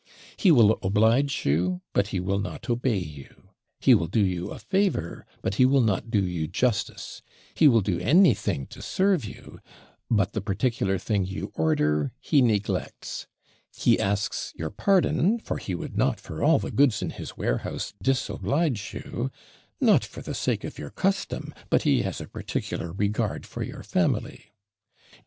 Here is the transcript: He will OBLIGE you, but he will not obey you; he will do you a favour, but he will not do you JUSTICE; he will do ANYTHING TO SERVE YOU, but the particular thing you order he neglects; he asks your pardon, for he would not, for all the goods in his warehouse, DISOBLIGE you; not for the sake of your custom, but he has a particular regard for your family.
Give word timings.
He 0.35 0.49
will 0.49 0.79
OBLIGE 0.81 1.45
you, 1.45 1.81
but 1.93 2.07
he 2.07 2.19
will 2.19 2.39
not 2.39 2.67
obey 2.71 2.97
you; 2.97 3.49
he 3.79 3.93
will 3.93 4.07
do 4.07 4.25
you 4.25 4.49
a 4.49 4.57
favour, 4.57 5.27
but 5.43 5.53
he 5.61 5.65
will 5.67 5.79
not 5.83 6.09
do 6.09 6.23
you 6.25 6.47
JUSTICE; 6.47 7.21
he 7.53 7.67
will 7.67 7.81
do 7.81 7.99
ANYTHING 7.99 8.65
TO 8.65 8.81
SERVE 8.81 9.23
YOU, 9.25 9.59
but 10.09 10.33
the 10.33 10.41
particular 10.41 10.97
thing 10.97 11.27
you 11.27 11.51
order 11.55 12.13
he 12.19 12.41
neglects; 12.41 13.27
he 13.77 13.99
asks 13.99 14.53
your 14.55 14.71
pardon, 14.71 15.37
for 15.37 15.57
he 15.59 15.75
would 15.75 15.95
not, 15.95 16.19
for 16.19 16.43
all 16.43 16.57
the 16.57 16.71
goods 16.71 17.03
in 17.03 17.11
his 17.11 17.37
warehouse, 17.37 17.93
DISOBLIGE 18.01 18.95
you; 18.95 19.29
not 19.79 20.03
for 20.03 20.23
the 20.23 20.33
sake 20.33 20.63
of 20.63 20.79
your 20.79 20.89
custom, 20.89 21.53
but 21.69 21.83
he 21.83 22.01
has 22.01 22.19
a 22.19 22.27
particular 22.27 22.91
regard 22.91 23.45
for 23.45 23.61
your 23.61 23.83
family. 23.83 24.51